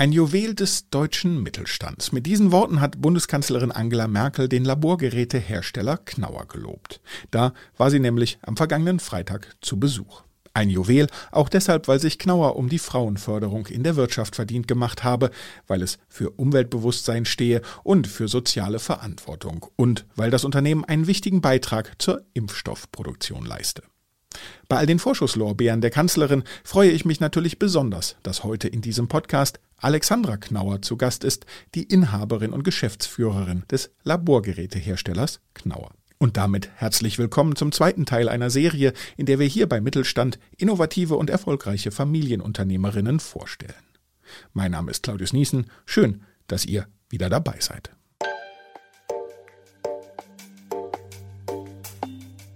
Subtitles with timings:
[0.00, 2.10] Ein Juwel des deutschen Mittelstands.
[2.10, 7.02] Mit diesen Worten hat Bundeskanzlerin Angela Merkel den Laborgerätehersteller Knauer gelobt.
[7.30, 10.22] Da war sie nämlich am vergangenen Freitag zu Besuch.
[10.54, 15.04] Ein Juwel, auch deshalb, weil sich Knauer um die Frauenförderung in der Wirtschaft verdient gemacht
[15.04, 15.30] habe,
[15.66, 21.42] weil es für Umweltbewusstsein stehe und für soziale Verantwortung und weil das Unternehmen einen wichtigen
[21.42, 23.82] Beitrag zur Impfstoffproduktion leiste.
[24.70, 29.08] Bei all den Vorschusslorbeeren der Kanzlerin freue ich mich natürlich besonders, dass heute in diesem
[29.08, 31.44] Podcast Alexandra Knauer zu Gast ist,
[31.74, 35.90] die Inhaberin und Geschäftsführerin des Laborgeräteherstellers Knauer.
[36.18, 40.38] Und damit herzlich willkommen zum zweiten Teil einer Serie, in der wir hier bei Mittelstand
[40.56, 43.74] innovative und erfolgreiche Familienunternehmerinnen vorstellen.
[44.52, 45.68] Mein Name ist Claudius Niesen.
[45.84, 47.90] Schön, dass ihr wieder dabei seid.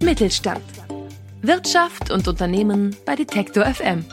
[0.00, 0.62] Mittelstand.
[1.46, 4.06] Wirtschaft und Unternehmen bei Detektor FM.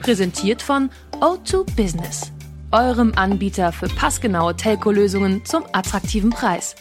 [0.00, 0.88] Präsentiert von
[1.20, 2.32] O2 Business,
[2.72, 6.74] eurem Anbieter für passgenaue Telco-Lösungen zum attraktiven Preis.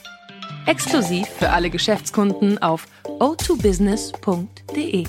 [0.65, 2.87] Exklusiv für alle Geschäftskunden auf
[3.19, 5.05] o2business.de.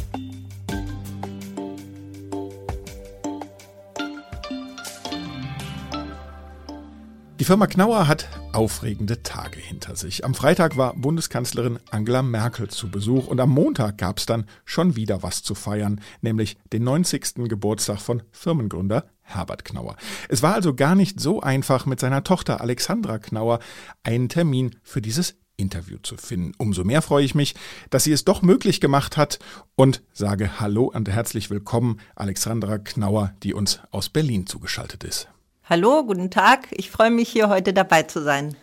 [7.38, 10.24] Die Firma Knauer hat aufregende Tage hinter sich.
[10.24, 14.96] Am Freitag war Bundeskanzlerin Angela Merkel zu Besuch und am Montag gab es dann schon
[14.96, 17.48] wieder was zu feiern, nämlich den 90.
[17.48, 19.96] Geburtstag von Firmengründer Herbert Knauer.
[20.28, 23.58] Es war also gar nicht so einfach, mit seiner Tochter Alexandra Knauer
[24.04, 26.52] einen Termin für dieses Interview zu finden.
[26.58, 27.54] Umso mehr freue ich mich,
[27.90, 29.38] dass sie es doch möglich gemacht hat
[29.74, 35.28] und sage Hallo und herzlich willkommen Alexandra Knauer, die uns aus Berlin zugeschaltet ist.
[35.68, 36.68] Hallo, guten Tag.
[36.70, 38.54] Ich freue mich hier heute dabei zu sein.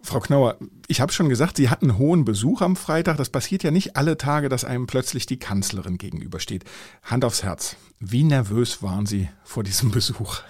[0.00, 3.16] Frau Knauer, ich habe schon gesagt, Sie hatten hohen Besuch am Freitag.
[3.16, 6.62] Das passiert ja nicht alle Tage, dass einem plötzlich die Kanzlerin gegenübersteht.
[7.02, 7.74] Hand aufs Herz.
[7.98, 10.42] Wie nervös waren Sie vor diesem Besuch?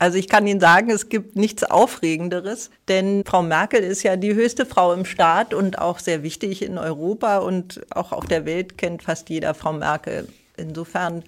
[0.00, 4.34] Also ich kann Ihnen sagen, es gibt nichts Aufregenderes, denn Frau Merkel ist ja die
[4.34, 8.76] höchste Frau im Staat und auch sehr wichtig in Europa und auch auf der Welt
[8.76, 10.26] kennt fast jeder Frau Merkel.
[10.56, 11.22] Insofern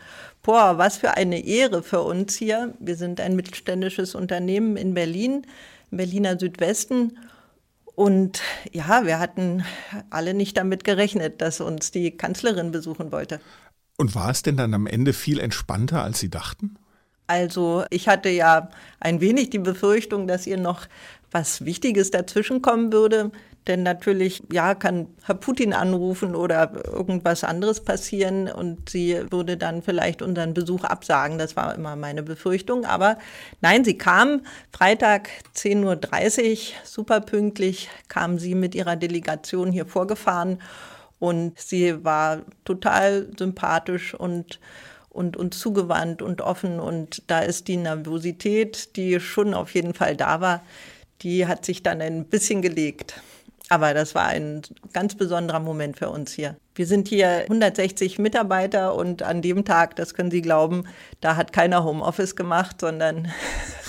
[0.46, 2.72] Boah, was für eine Ehre für uns hier.
[2.78, 5.44] Wir sind ein mittelständisches Unternehmen in Berlin,
[5.90, 7.18] im Berliner Südwesten.
[7.96, 9.64] Und ja, wir hatten
[10.08, 13.40] alle nicht damit gerechnet, dass uns die Kanzlerin besuchen wollte.
[13.96, 16.76] Und war es denn dann am Ende viel entspannter, als Sie dachten?
[17.26, 18.70] Also ich hatte ja
[19.00, 20.86] ein wenig die Befürchtung, dass ihr noch
[21.32, 23.32] was Wichtiges dazwischenkommen würde.
[23.66, 29.82] Denn natürlich, ja, kann Herr Putin anrufen oder irgendwas anderes passieren und sie würde dann
[29.82, 31.36] vielleicht unseren Besuch absagen.
[31.36, 32.84] Das war immer meine Befürchtung.
[32.84, 33.18] Aber
[33.60, 40.62] nein, sie kam Freitag 10.30 Uhr, super pünktlich, kam sie mit ihrer Delegation hier vorgefahren
[41.18, 44.60] und sie war total sympathisch und
[45.16, 46.78] und uns zugewandt und offen.
[46.78, 50.62] Und da ist die Nervosität, die schon auf jeden Fall da war,
[51.22, 53.20] die hat sich dann ein bisschen gelegt.
[53.68, 54.62] Aber das war ein
[54.92, 56.56] ganz besonderer Moment für uns hier.
[56.74, 60.84] Wir sind hier 160 Mitarbeiter und an dem Tag, das können Sie glauben,
[61.20, 63.28] da hat keiner Homeoffice gemacht, sondern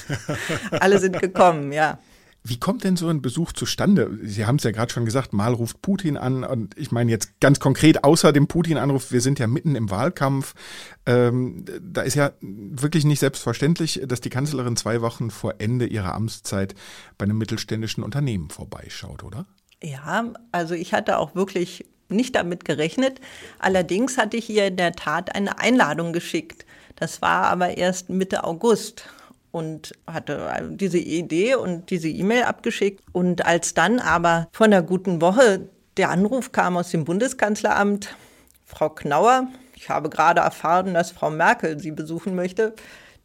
[0.72, 2.00] alle sind gekommen, ja.
[2.50, 4.18] Wie kommt denn so ein Besuch zustande?
[4.24, 6.46] Sie haben es ja gerade schon gesagt, mal ruft Putin an.
[6.46, 10.54] Und ich meine jetzt ganz konkret, außer dem Putin-Anruf, wir sind ja mitten im Wahlkampf.
[11.06, 16.16] Ähm, da ist ja wirklich nicht selbstverständlich, dass die Kanzlerin zwei Wochen vor Ende ihrer
[16.16, 16.74] Amtszeit
[17.18, 19.46] bei einem mittelständischen Unternehmen vorbeischaut, oder?
[19.84, 23.20] Ja, also ich hatte auch wirklich nicht damit gerechnet.
[23.60, 26.66] Allerdings hatte ich ihr in der Tat eine Einladung geschickt.
[26.96, 29.06] Das war aber erst Mitte August
[29.52, 33.04] und hatte diese Idee und diese E-Mail abgeschickt.
[33.12, 38.16] Und als dann aber von einer guten Woche der Anruf kam aus dem Bundeskanzleramt,
[38.66, 42.74] Frau Knauer, ich habe gerade erfahren, dass Frau Merkel Sie besuchen möchte,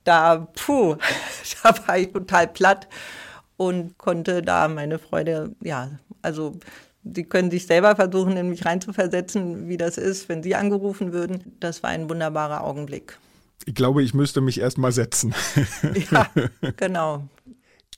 [0.05, 0.97] da, puh,
[1.62, 2.89] da war ich total platt
[3.57, 5.91] und konnte da meine Freude, ja,
[6.22, 6.59] also
[7.05, 11.56] Sie können sich selber versuchen, in mich reinzuversetzen, wie das ist, wenn Sie angerufen würden.
[11.59, 13.19] Das war ein wunderbarer Augenblick.
[13.66, 15.34] Ich glaube, ich müsste mich erst mal setzen.
[16.11, 16.31] Ja,
[16.77, 17.29] genau.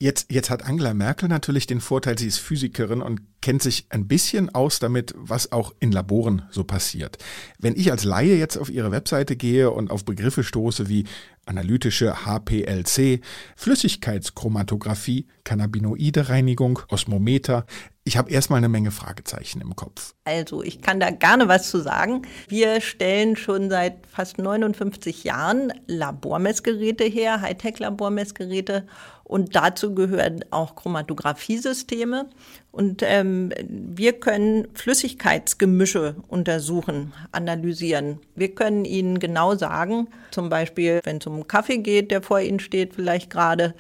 [0.00, 4.08] Jetzt, jetzt hat Angela Merkel natürlich den Vorteil, sie ist Physikerin und kennt sich ein
[4.08, 7.19] bisschen aus damit, was auch in Laboren so passiert.
[7.58, 11.04] Wenn ich als Laie jetzt auf ihre Webseite gehe und auf Begriffe stoße wie
[11.46, 13.20] analytische HPLC,
[13.54, 17.64] Flüssigkeitschromatographie, Cannabinoide-Reinigung, Osmometer,
[18.06, 20.14] ich habe erstmal eine Menge Fragezeichen im Kopf.
[20.24, 22.22] Also, ich kann da gerne was zu sagen.
[22.48, 28.86] Wir stellen schon seit fast 59 Jahren Labormessgeräte her, Hightech-Labormessgeräte.
[29.24, 32.28] Und dazu gehören auch Chromatografiesysteme.
[32.70, 38.20] Und ähm, wir können Flüssigkeitsgemische untersuchen, analysieren.
[38.34, 42.60] Wir können Ihnen genau sagen, zum Beispiel, wenn es um Kaffee geht, der vor Ihnen
[42.60, 43.74] steht, vielleicht gerade,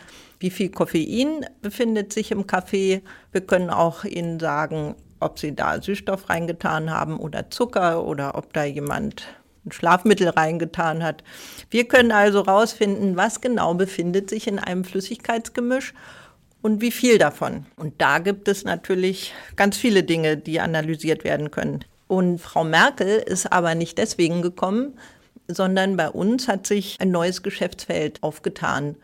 [0.44, 3.00] wie viel Koffein befindet sich im Kaffee.
[3.32, 8.52] Wir können auch Ihnen sagen, ob sie da Süßstoff reingetan haben oder Zucker oder ob
[8.52, 9.22] da jemand
[9.64, 11.24] ein Schlafmittel reingetan hat.
[11.70, 15.94] Wir können also herausfinden, was genau befindet sich in einem Flüssigkeitsgemisch
[16.60, 17.64] und wie viel davon.
[17.76, 21.86] Und da gibt es natürlich ganz viele Dinge, die analysiert werden können.
[22.06, 24.98] Und Frau Merkel ist aber nicht deswegen gekommen,
[25.48, 28.96] sondern bei uns hat sich ein neues Geschäftsfeld aufgetan.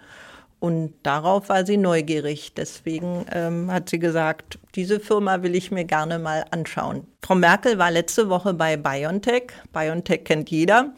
[0.61, 2.53] Und darauf war sie neugierig.
[2.55, 7.07] Deswegen ähm, hat sie gesagt, diese Firma will ich mir gerne mal anschauen.
[7.23, 9.53] Frau Merkel war letzte Woche bei BioNTech.
[9.73, 10.93] BioNTech kennt jeder.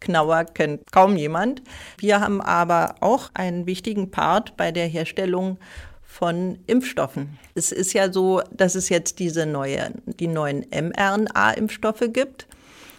[0.00, 1.62] Knauer kennt kaum jemand.
[1.98, 5.58] Wir haben aber auch einen wichtigen Part bei der Herstellung
[6.04, 7.38] von Impfstoffen.
[7.56, 12.46] Es ist ja so, dass es jetzt diese neue, die neuen mRNA-Impfstoffe gibt.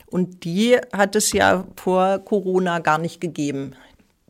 [0.07, 3.75] Und die hat es ja vor Corona gar nicht gegeben.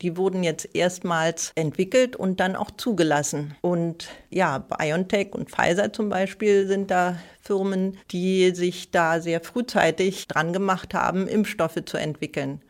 [0.01, 3.55] Die wurden jetzt erstmals entwickelt und dann auch zugelassen.
[3.61, 10.27] Und ja, BioNTech und Pfizer zum Beispiel sind da Firmen, die sich da sehr frühzeitig
[10.27, 12.61] dran gemacht haben, Impfstoffe zu entwickeln.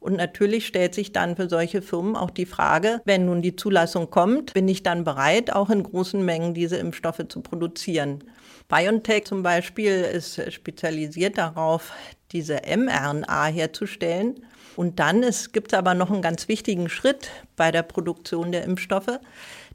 [0.00, 4.10] Und natürlich stellt sich dann für solche Firmen auch die Frage, wenn nun die Zulassung
[4.10, 8.24] kommt, bin ich dann bereit, auch in großen Mengen diese Impfstoffe zu produzieren.
[8.68, 11.92] BioNTech zum Beispiel ist spezialisiert darauf,
[12.32, 14.46] diese mRNA herzustellen.
[14.76, 19.18] Und dann gibt es aber noch einen ganz wichtigen Schritt bei der Produktion der Impfstoffe.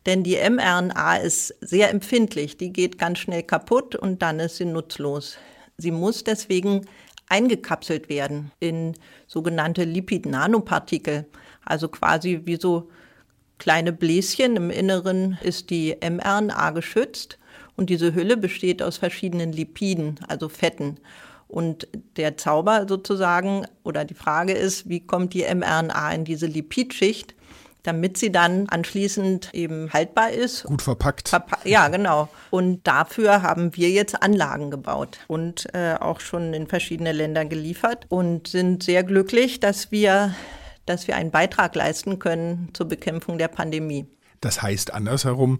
[0.06, 4.66] Denn die mRNA ist sehr empfindlich, die geht ganz schnell kaputt und dann ist sie
[4.66, 5.38] nutzlos.
[5.78, 6.86] Sie muss deswegen
[7.28, 8.94] eingekapselt werden in
[9.28, 11.26] sogenannte Lipid-Nanopartikel,
[11.64, 12.90] also quasi wie so
[13.58, 14.56] kleine Bläschen.
[14.56, 17.40] Im Inneren ist die mRNA geschützt
[17.76, 21.00] und diese Hülle besteht aus verschiedenen Lipiden, also Fetten.
[21.48, 21.88] Und
[22.18, 27.36] der Zauber sozusagen oder die Frage ist, wie kommt die mRNA in diese Lipidschicht,
[27.84, 30.64] damit sie dann anschließend eben haltbar ist.
[30.64, 31.30] Gut verpackt.
[31.30, 32.30] Verpa ja, genau.
[32.50, 38.06] Und dafür haben wir jetzt Anlagen gebaut und äh, auch schon in verschiedene Länder geliefert
[38.10, 40.34] und sind sehr glücklich, dass wir,
[40.86, 44.08] dass wir einen Beitrag leisten können zur Bekämpfung der Pandemie.
[44.42, 45.60] Das heißt andersherum,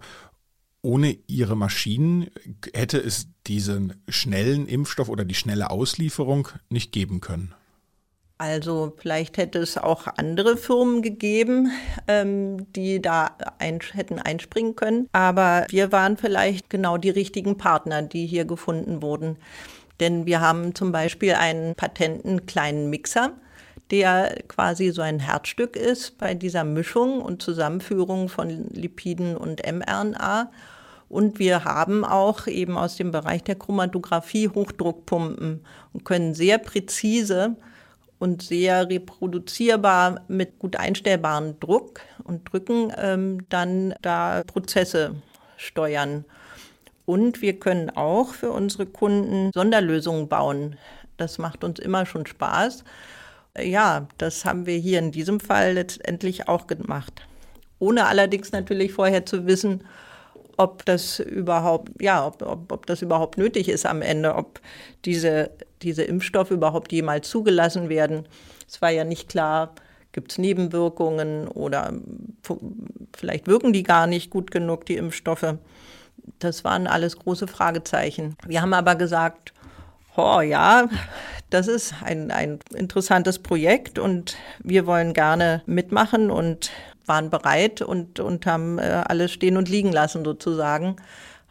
[0.86, 2.30] ohne ihre Maschinen
[2.72, 7.52] hätte es diesen schnellen Impfstoff oder die schnelle Auslieferung nicht geben können.
[8.38, 11.72] Also vielleicht hätte es auch andere Firmen gegeben,
[12.06, 15.08] ähm, die da ein, hätten einspringen können.
[15.10, 19.38] Aber wir waren vielleicht genau die richtigen Partner, die hier gefunden wurden.
[19.98, 23.32] Denn wir haben zum Beispiel einen patenten kleinen Mixer,
[23.90, 30.50] der quasi so ein Herzstück ist bei dieser Mischung und Zusammenführung von Lipiden und mRNA.
[31.08, 37.56] Und wir haben auch eben aus dem Bereich der Chromatographie Hochdruckpumpen und können sehr präzise
[38.18, 45.14] und sehr reproduzierbar mit gut einstellbaren Druck und Drücken ähm, dann da Prozesse
[45.56, 46.24] steuern.
[47.04, 50.76] Und wir können auch für unsere Kunden Sonderlösungen bauen.
[51.18, 52.82] Das macht uns immer schon Spaß.
[53.62, 57.22] Ja, das haben wir hier in diesem Fall letztendlich auch gemacht.
[57.78, 59.84] Ohne allerdings natürlich vorher zu wissen,
[60.56, 64.60] ob das überhaupt, ja, ob, ob, ob das überhaupt nötig ist am Ende, ob
[65.04, 65.50] diese,
[65.82, 68.26] diese Impfstoffe überhaupt jemals zugelassen werden.
[68.68, 69.74] Es war ja nicht klar,
[70.12, 71.92] gibt es Nebenwirkungen oder
[73.14, 75.56] vielleicht wirken die gar nicht gut genug, die Impfstoffe.
[76.38, 78.36] Das waren alles große Fragezeichen.
[78.46, 79.52] Wir haben aber gesagt,
[80.16, 80.88] oh ja,
[81.50, 86.70] das ist ein, ein interessantes Projekt und wir wollen gerne mitmachen und
[87.06, 90.96] waren bereit und, und haben äh, alles stehen und liegen lassen sozusagen.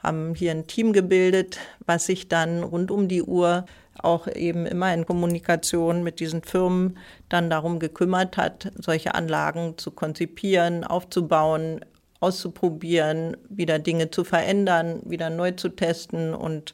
[0.04, 3.66] Haben hier ein Team gebildet, was sich dann rund um die Uhr
[3.98, 6.98] auch eben immer in Kommunikation mit diesen Firmen
[7.30, 11.80] dann darum gekümmert hat, solche Anlagen zu konzipieren, aufzubauen,
[12.20, 16.74] auszuprobieren, wieder Dinge zu verändern, wieder neu zu testen und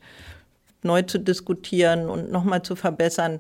[0.84, 3.40] neu zu diskutieren und nochmal zu verbessern.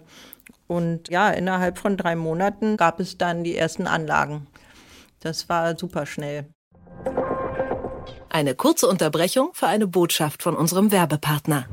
[0.67, 4.47] Und ja, innerhalb von drei Monaten gab es dann die ersten Anlagen.
[5.21, 6.47] Das war super schnell.
[8.29, 11.67] Eine kurze Unterbrechung für eine Botschaft von unserem Werbepartner.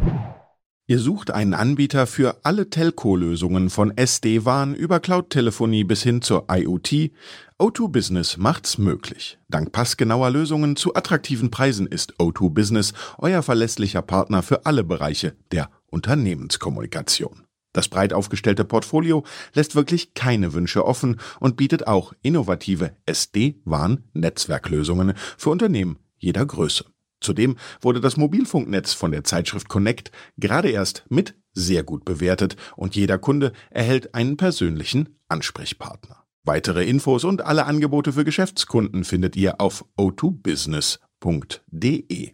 [0.91, 7.13] Ihr sucht einen Anbieter für alle Telco-Lösungen von SD-WAN über Cloud-Telefonie bis hin zur IoT.
[7.59, 9.39] O2 Business macht's möglich.
[9.49, 15.37] Dank passgenauer Lösungen zu attraktiven Preisen ist O2 Business euer verlässlicher Partner für alle Bereiche
[15.53, 17.48] der Unternehmenskommunikation.
[17.73, 25.51] Das breit aufgestellte Portfolio lässt wirklich keine Wünsche offen und bietet auch innovative SD-WAN-Netzwerklösungen für
[25.51, 26.85] Unternehmen jeder Größe.
[27.21, 32.95] Zudem wurde das Mobilfunknetz von der Zeitschrift Connect gerade erst mit sehr gut bewertet und
[32.95, 36.23] jeder Kunde erhält einen persönlichen Ansprechpartner.
[36.45, 42.33] Weitere Infos und alle Angebote für Geschäftskunden findet ihr auf o2business.de.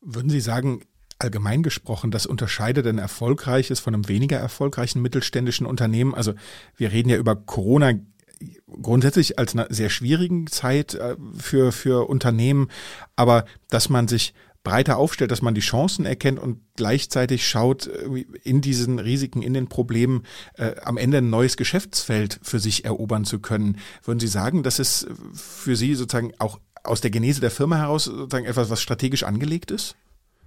[0.00, 0.82] Würden Sie sagen,
[1.20, 6.14] allgemein gesprochen, das unterscheidet ein erfolgreiches von einem weniger erfolgreichen mittelständischen Unternehmen?
[6.14, 6.34] Also
[6.76, 7.92] wir reden ja über Corona
[8.82, 12.68] grundsätzlich als eine sehr schwierigen Zeit äh, für, für Unternehmen,
[13.16, 18.24] aber dass man sich breiter aufstellt, dass man die Chancen erkennt und gleichzeitig schaut, äh,
[18.42, 20.24] in diesen Risiken, in den Problemen
[20.54, 23.78] äh, am Ende ein neues Geschäftsfeld für sich erobern zu können.
[24.04, 28.04] Würden Sie sagen, dass es für Sie sozusagen auch aus der Genese der Firma heraus
[28.04, 29.96] sozusagen etwas, was strategisch angelegt ist?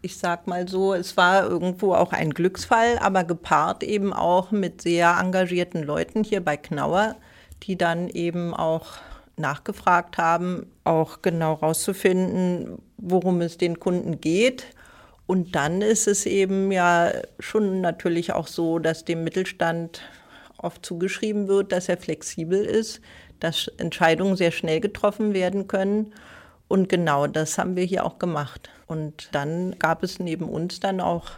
[0.04, 4.82] Ich sag mal so, es war irgendwo auch ein Glücksfall, aber gepaart eben auch mit
[4.82, 7.16] sehr engagierten Leuten hier bei Knauer,
[7.64, 8.98] die dann eben auch
[9.38, 14.66] nachgefragt haben, auch genau rauszufinden, worum es den Kunden geht.
[15.26, 20.02] Und dann ist es eben ja schon natürlich auch so, dass dem Mittelstand
[20.58, 23.00] oft zugeschrieben wird, dass er flexibel ist,
[23.40, 26.14] dass Entscheidungen sehr schnell getroffen werden können.
[26.74, 28.72] Und genau das haben wir hier auch gemacht.
[28.88, 31.30] Und dann gab es neben uns dann auch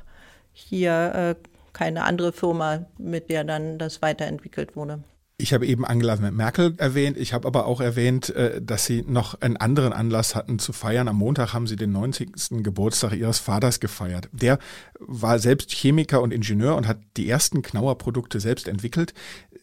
[0.54, 1.36] hier äh,
[1.74, 5.04] keine andere Firma, mit der dann das weiterentwickelt wurde.
[5.36, 7.18] Ich habe eben Angela Merkel erwähnt.
[7.18, 11.10] Ich habe aber auch erwähnt, äh, dass Sie noch einen anderen Anlass hatten zu feiern.
[11.10, 12.64] Am Montag haben Sie den 90.
[12.64, 14.30] Geburtstag Ihres Vaters gefeiert.
[14.32, 14.58] Der
[15.00, 19.14] war selbst Chemiker und Ingenieur und hat die ersten Knauer-Produkte selbst entwickelt.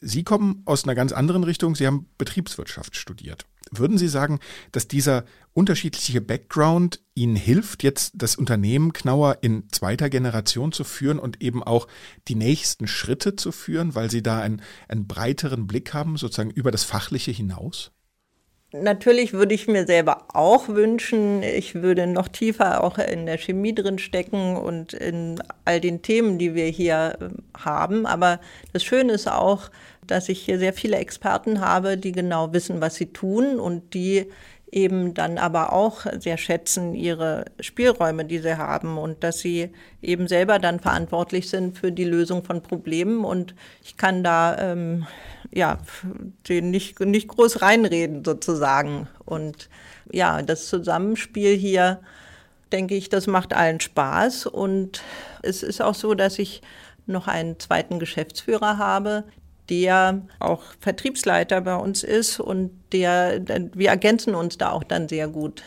[0.02, 1.74] Sie kommen aus einer ganz anderen Richtung.
[1.76, 3.46] Sie haben Betriebswirtschaft studiert.
[3.74, 4.38] Würden Sie sagen,
[4.70, 5.24] dass dieser
[5.54, 11.62] unterschiedliche Background Ihnen hilft, jetzt das Unternehmen Knauer in zweiter Generation zu führen und eben
[11.62, 11.88] auch
[12.28, 16.70] die nächsten Schritte zu führen, weil Sie da einen, einen breiteren Blick haben, sozusagen über
[16.70, 17.92] das Fachliche hinaus?
[18.74, 23.74] Natürlich würde ich mir selber auch wünschen, ich würde noch tiefer auch in der Chemie
[23.74, 28.06] drin stecken und in all den Themen, die wir hier ähm, haben.
[28.06, 28.40] Aber
[28.72, 29.70] das Schöne ist auch,
[30.06, 34.26] dass ich hier sehr viele Experten habe, die genau wissen, was sie tun und die
[34.72, 40.26] eben dann aber auch sehr schätzen ihre Spielräume, die sie haben und dass sie eben
[40.26, 43.54] selber dann verantwortlich sind für die Lösung von Problemen und
[43.84, 45.06] ich kann da ähm,
[45.52, 45.78] ja
[46.48, 49.08] den nicht nicht groß reinreden sozusagen.
[49.26, 49.68] Und
[50.10, 52.00] ja das Zusammenspiel hier
[52.72, 55.02] denke ich, das macht allen Spaß und
[55.42, 56.62] es ist auch so, dass ich
[57.04, 59.24] noch einen zweiten Geschäftsführer habe,
[59.68, 63.40] der auch Vertriebsleiter bei uns ist und der,
[63.74, 65.62] wir ergänzen uns da auch dann sehr gut.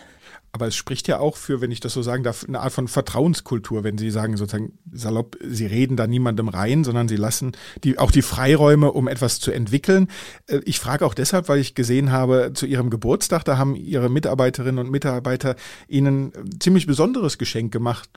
[0.55, 2.87] Aber es spricht ja auch für, wenn ich das so sagen darf, eine Art von
[2.87, 7.99] Vertrauenskultur, wenn Sie sagen sozusagen salopp, Sie reden da niemandem rein, sondern Sie lassen die,
[7.99, 10.07] auch die Freiräume, um etwas zu entwickeln.
[10.47, 14.07] Äh, ich frage auch deshalb, weil ich gesehen habe, zu Ihrem Geburtstag, da haben Ihre
[14.07, 15.57] Mitarbeiterinnen und Mitarbeiter
[15.89, 18.09] Ihnen ein ziemlich besonderes Geschenk gemacht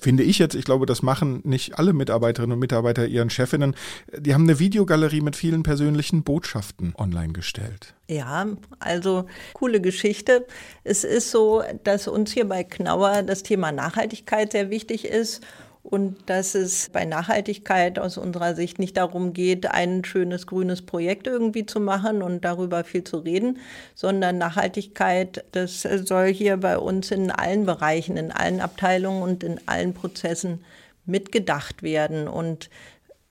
[0.00, 3.74] finde ich jetzt, ich glaube, das machen nicht alle Mitarbeiterinnen und Mitarbeiter ihren Chefinnen,
[4.16, 7.94] die haben eine Videogalerie mit vielen persönlichen Botschaften online gestellt.
[8.08, 8.46] Ja,
[8.78, 10.46] also coole Geschichte.
[10.84, 15.42] Es ist so, dass uns hier bei Knauer das Thema Nachhaltigkeit sehr wichtig ist
[15.82, 21.26] und dass es bei Nachhaltigkeit aus unserer Sicht nicht darum geht, ein schönes grünes Projekt
[21.26, 23.58] irgendwie zu machen und darüber viel zu reden,
[23.94, 29.58] sondern Nachhaltigkeit, das soll hier bei uns in allen Bereichen, in allen Abteilungen und in
[29.66, 30.62] allen Prozessen
[31.06, 32.28] mitgedacht werden.
[32.28, 32.68] Und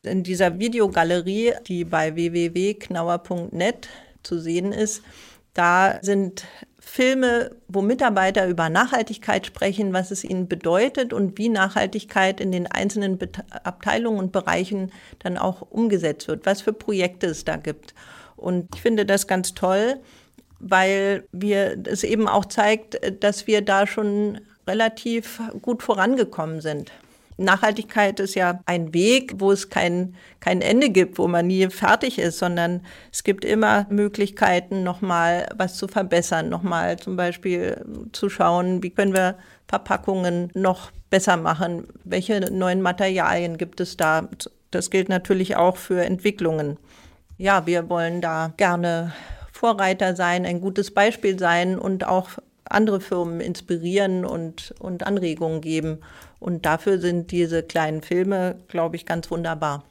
[0.01, 3.89] in dieser Videogalerie, die bei www.knauer.net
[4.24, 5.03] zu sehen ist,
[5.60, 6.46] da sind
[6.80, 12.66] Filme, wo Mitarbeiter über Nachhaltigkeit sprechen, was es ihnen bedeutet und wie Nachhaltigkeit in den
[12.66, 13.20] einzelnen
[13.63, 17.94] Abteilungen und Bereichen dann auch umgesetzt wird, was für Projekte es da gibt.
[18.38, 19.98] Und ich finde das ganz toll,
[20.60, 26.92] weil wir es eben auch zeigt, dass wir da schon relativ gut vorangekommen sind.
[27.39, 32.19] Nachhaltigkeit ist ja ein Weg, wo es kein, kein Ende gibt, wo man nie fertig
[32.19, 32.81] ist, sondern
[33.12, 39.13] es gibt immer Möglichkeiten, nochmal was zu verbessern, nochmal zum Beispiel zu schauen, wie können
[39.13, 39.36] wir
[39.67, 44.27] Verpackungen noch besser machen, welche neuen Materialien gibt es da.
[44.72, 46.77] Das gilt natürlich auch für Entwicklungen.
[47.38, 49.13] Ja, wir wollen da gerne
[49.51, 52.29] Vorreiter sein, ein gutes Beispiel sein und auch
[52.69, 55.99] andere Firmen inspirieren und, und Anregungen geben.
[56.39, 59.83] Und dafür sind diese kleinen Filme, glaube ich, ganz wunderbar.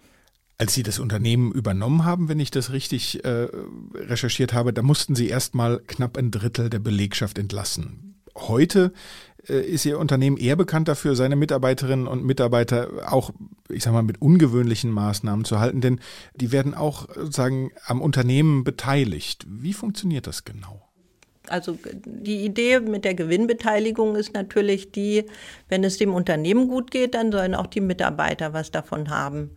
[0.56, 3.48] Als Sie das Unternehmen übernommen haben, wenn ich das richtig äh,
[3.94, 8.20] recherchiert habe, da mussten Sie erst mal knapp ein Drittel der Belegschaft entlassen.
[8.34, 8.92] Heute
[9.48, 13.30] äh, ist Ihr Unternehmen eher bekannt dafür, seine Mitarbeiterinnen und Mitarbeiter auch,
[13.68, 16.00] ich sag mal, mit ungewöhnlichen Maßnahmen zu halten, denn
[16.34, 19.46] die werden auch sozusagen am Unternehmen beteiligt.
[19.48, 20.87] Wie funktioniert das genau?
[21.50, 25.24] Also die Idee mit der Gewinnbeteiligung ist natürlich die,
[25.68, 29.50] wenn es dem Unternehmen gut geht, dann sollen auch die Mitarbeiter was davon haben.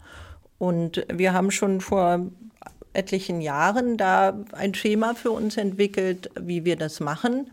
[0.57, 2.27] Und wir haben schon vor
[2.93, 7.49] etlichen Jahren da ein Schema für uns entwickelt, wie wir das machen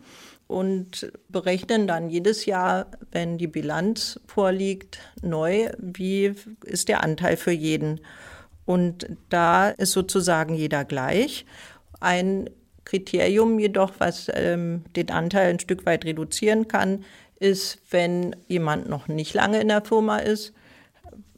[0.49, 6.33] und berechnen dann jedes Jahr, wenn die Bilanz vorliegt, neu, wie
[6.65, 8.01] ist der Anteil für jeden.
[8.65, 11.45] Und da ist sozusagen jeder gleich.
[11.99, 12.49] Ein
[12.89, 17.05] Kriterium jedoch, was ähm, den Anteil ein Stück weit reduzieren kann,
[17.39, 20.53] ist, wenn jemand noch nicht lange in der Firma ist,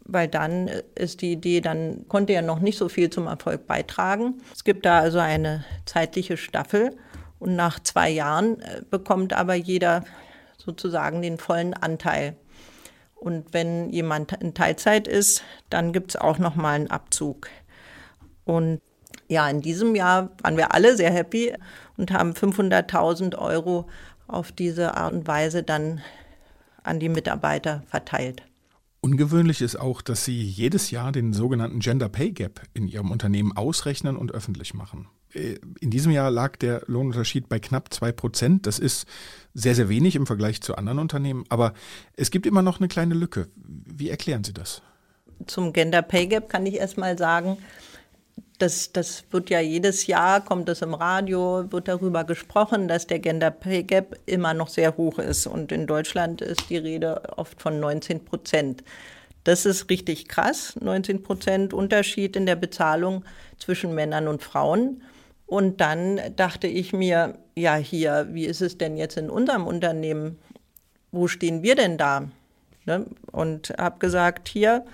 [0.05, 4.41] weil dann ist die Idee, dann konnte er noch nicht so viel zum Erfolg beitragen.
[4.53, 6.96] Es gibt da also eine zeitliche Staffel
[7.38, 10.05] und nach zwei Jahren äh, bekommt aber jeder
[10.58, 12.38] sozusagen den vollen Anteil.
[13.15, 17.50] Und wenn jemand in Teilzeit ist, dann gibt es auch noch mal einen Abzug.
[18.46, 18.81] Und
[19.27, 21.53] ja, in diesem Jahr waren wir alle sehr happy
[21.98, 23.88] und haben 500.000 Euro
[24.27, 26.01] auf diese Art und Weise dann
[26.84, 28.44] an die Mitarbeiter verteilt.
[29.01, 33.56] Ungewöhnlich ist auch, dass Sie jedes Jahr den sogenannten Gender Pay Gap in Ihrem Unternehmen
[33.58, 35.08] ausrechnen und öffentlich machen.
[35.34, 38.68] Äh, in diesem Jahr lag der Lohnunterschied bei knapp zwei Prozent.
[38.68, 39.08] Das ist
[39.56, 41.46] sehr, sehr wenig im Vergleich zu anderen Unternehmen.
[41.50, 41.74] Aber
[42.15, 43.48] es gibt immer noch eine kleine Lücke.
[43.56, 44.84] Wie erklären Sie das?
[45.48, 47.58] Zum Gender Pay Gap kann ich erst mal sagen,
[48.62, 53.20] das, das wird ja jedes Jahr, kommt es im Radio, wird darüber gesprochen, dass der
[53.20, 55.48] Gender Pay Gap immer noch sehr hoch ist.
[55.48, 58.84] Und in Deutschland ist die Rede oft von 19 Prozent.
[59.44, 63.25] Das ist richtig krass, 19 Prozent Unterschied in der Bezahlung
[63.58, 65.01] zwischen Männern und Frauen.
[65.48, 70.39] Und dann dachte ich mir, ja hier, wie ist es denn jetzt in unserem Unternehmen?
[71.12, 72.30] Wo stehen wir denn da?
[72.86, 73.08] Ne?
[73.32, 74.86] Und habe gesagt, hier,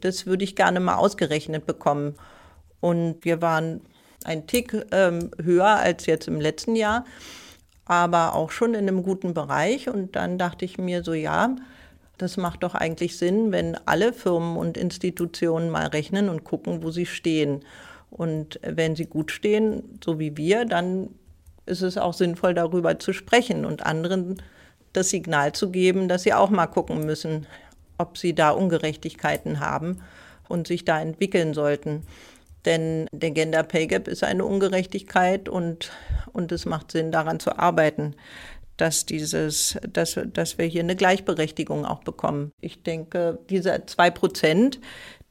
[0.00, 2.16] das würde ich gerne mal ausgerechnet bekommen.
[2.86, 3.80] Und wir waren
[4.22, 7.04] ein Tick ähm, höher als jetzt im letzten Jahr,
[7.84, 9.88] aber auch schon in einem guten Bereich.
[9.88, 11.56] Und dann dachte ich mir so, ja,
[12.16, 16.92] das macht doch eigentlich Sinn, wenn alle Firmen und Institutionen mal rechnen und gucken, wo
[16.92, 17.64] sie stehen.
[18.08, 21.08] Und wenn sie gut stehen, so wie wir, dann
[21.66, 24.40] ist es auch sinnvoll, darüber zu sprechen und anderen
[24.92, 27.48] das Signal zu geben, dass sie auch mal gucken müssen,
[27.98, 30.02] ob sie da Ungerechtigkeiten haben
[30.48, 32.04] und sich da entwickeln sollten.
[32.66, 35.90] Denn der Gender Pay Gap ist eine Ungerechtigkeit und,
[36.32, 38.14] und es macht Sinn, daran zu arbeiten,
[38.76, 42.52] dass, dieses, dass, dass wir hier eine Gleichberechtigung auch bekommen.
[42.60, 44.80] Ich denke, diese zwei Prozent,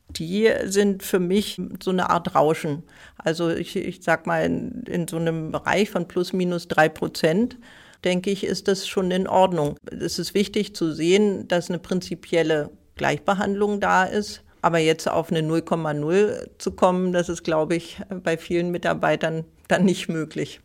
[0.09, 2.83] die sind für mich so eine Art Rauschen.
[3.17, 7.57] Also ich, ich sag mal, in, in so einem Bereich von plus minus drei Prozent,
[8.03, 9.77] denke ich, ist das schon in Ordnung.
[9.91, 14.44] Es ist wichtig zu sehen, dass eine prinzipielle Gleichbehandlung da ist.
[14.65, 19.85] Aber jetzt auf eine 0,0 zu kommen, das ist, glaube ich, bei vielen Mitarbeitern dann
[19.85, 20.59] nicht möglich.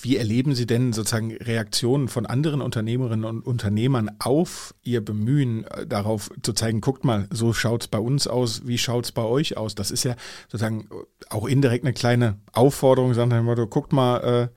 [0.00, 5.88] Wie erleben Sie denn sozusagen Reaktionen von anderen Unternehmerinnen und Unternehmern auf Ihr Bemühen äh,
[5.88, 9.24] darauf zu zeigen, guckt mal, so schaut es bei uns aus, wie schaut es bei
[9.24, 9.74] euch aus?
[9.74, 10.88] Das ist ja sozusagen
[11.28, 14.50] auch indirekt eine kleine Aufforderung, sagen wir guckt mal,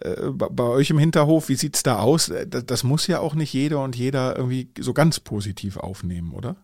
[0.00, 2.30] äh, äh bei euch im Hinterhof, wie sieht es da aus?
[2.30, 6.32] Äh, das, das, muss ja auch nicht jeder und jeder irgendwie so ganz positiv aufnehmen,
[6.32, 6.56] oder?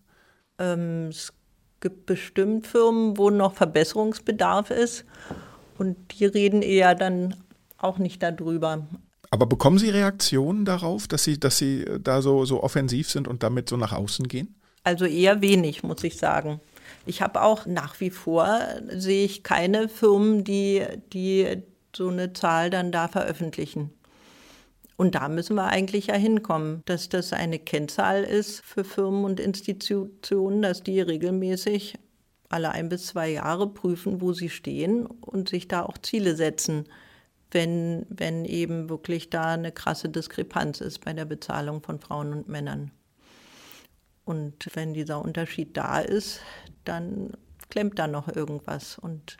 [0.58, 1.34] Ähm, es
[1.82, 5.04] gibt bestimmt Firmen, wo noch Verbesserungsbedarf ist.
[5.76, 7.36] Und die reden eher dann
[7.76, 8.86] auch nicht darüber.
[9.30, 13.42] Aber bekommen Sie Reaktionen darauf, dass Sie, dass Sie da so, so offensiv sind und
[13.42, 14.54] damit so nach außen gehen?
[14.84, 16.60] Also eher wenig, muss ich sagen.
[17.04, 18.58] Ich habe auch nach wie vor,
[18.90, 21.62] sehe ich keine Firmen, die, die
[21.94, 23.90] so eine Zahl dann da veröffentlichen.
[24.96, 29.40] Und da müssen wir eigentlich ja hinkommen, dass das eine Kennzahl ist für Firmen und
[29.40, 31.98] Institutionen, dass die regelmäßig
[32.48, 36.84] alle ein bis zwei Jahre prüfen, wo sie stehen und sich da auch Ziele setzen,
[37.50, 42.48] wenn, wenn eben wirklich da eine krasse Diskrepanz ist bei der Bezahlung von Frauen und
[42.48, 42.90] Männern.
[44.24, 46.40] Und wenn dieser Unterschied da ist,
[46.84, 47.32] dann
[47.70, 48.98] klemmt da noch irgendwas.
[48.98, 49.36] Und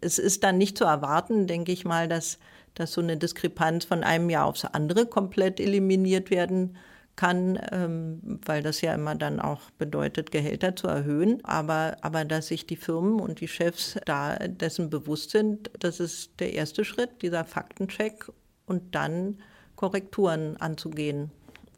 [0.00, 2.38] es ist dann nicht zu erwarten, denke ich mal, dass
[2.74, 6.76] dass so eine Diskrepanz von einem Jahr aufs andere komplett eliminiert werden
[7.16, 11.44] kann, ähm, weil das ja immer dann auch bedeutet, Gehälter zu erhöhen.
[11.44, 16.32] Aber, aber dass sich die Firmen und die Chefs da dessen bewusst sind, das ist
[16.40, 18.26] der erste Schritt, dieser Faktencheck
[18.66, 19.38] und dann
[19.76, 21.30] Korrekturen anzugehen.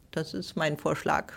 [0.09, 1.33] Das ist mein Vorschlag.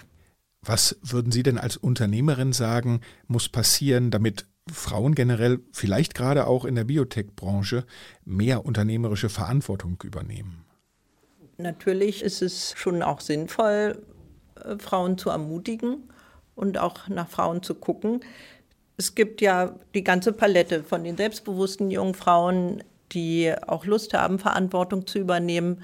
[0.63, 6.65] Was würden Sie denn als Unternehmerin sagen, muss passieren, damit Frauen generell, vielleicht gerade auch
[6.65, 7.85] in der Biotech-Branche,
[8.25, 10.65] mehr unternehmerische Verantwortung übernehmen?
[11.59, 14.03] Natürlich ist es schon auch sinnvoll,
[14.57, 16.09] äh, Frauen zu ermutigen
[16.55, 18.21] und auch nach Frauen zu gucken.
[18.97, 24.39] Es gibt ja die ganze Palette von den selbstbewussten jungen Frauen, die auch Lust haben,
[24.39, 25.83] Verantwortung zu übernehmen,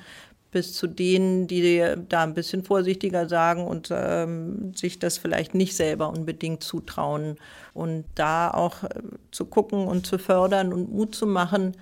[0.57, 5.77] bis zu denen, die da ein bisschen vorsichtiger sagen und ähm, sich das vielleicht nicht
[5.77, 7.37] selber unbedingt zutrauen.
[7.75, 8.89] Und da auch äh,
[9.33, 11.77] zu gucken und zu fördern und Mut zu machen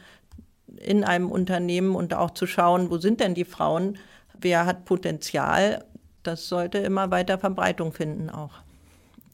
[0.79, 3.97] in einem Unternehmen und auch zu schauen, wo sind denn die Frauen,
[4.41, 5.85] wer hat Potenzial,
[6.25, 8.55] das sollte immer weiter Verbreitung finden auch.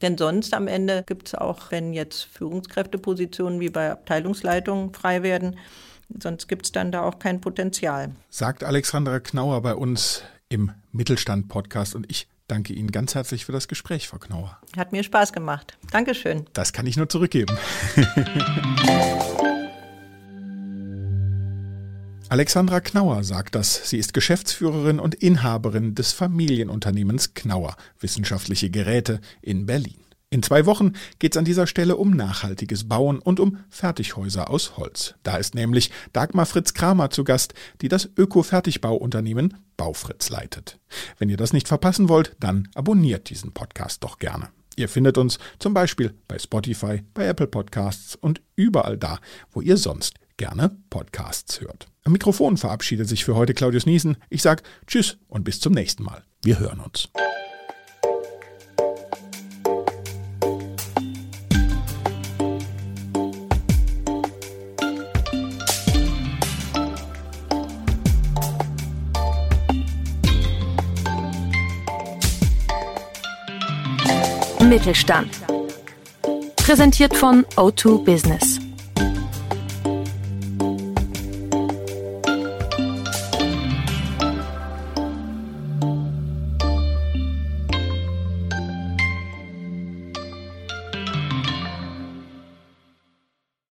[0.03, 5.57] Denn sonst am Ende gibt es auch, wenn jetzt Führungskräftepositionen wie bei Abteilungsleitungen frei werden,
[6.21, 8.11] Sonst gibt es dann da auch kein Potenzial.
[8.29, 13.67] Sagt Alexandra Knauer bei uns im Mittelstand-Podcast und ich danke Ihnen ganz herzlich für das
[13.67, 14.59] Gespräch, Frau Knauer.
[14.77, 15.77] Hat mir Spaß gemacht.
[15.91, 16.45] Dankeschön.
[16.53, 17.55] Das kann ich nur zurückgeben.
[22.31, 23.89] Alexandra Knauer sagt das.
[23.89, 29.99] Sie ist Geschäftsführerin und Inhaberin des Familienunternehmens Knauer Wissenschaftliche Geräte in Berlin.
[30.33, 34.77] In zwei Wochen geht es an dieser Stelle um nachhaltiges Bauen und um Fertighäuser aus
[34.77, 35.15] Holz.
[35.23, 40.79] Da ist nämlich Dagmar Fritz Kramer zu Gast, die das Öko-Fertigbauunternehmen Baufritz leitet.
[41.17, 44.47] Wenn ihr das nicht verpassen wollt, dann abonniert diesen Podcast doch gerne.
[44.77, 49.19] Ihr findet uns zum Beispiel bei Spotify, bei Apple Podcasts und überall da,
[49.51, 51.89] wo ihr sonst gerne Podcasts hört.
[52.05, 54.15] Am Mikrofon verabschiedet sich für heute Claudius Niesen.
[54.29, 56.23] Ich sage Tschüss und bis zum nächsten Mal.
[56.41, 57.09] Wir hören uns.
[74.71, 75.29] Mittelstand.
[76.55, 78.60] Präsentiert von O2 Business.